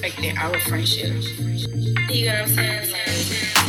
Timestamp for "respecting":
0.00-0.38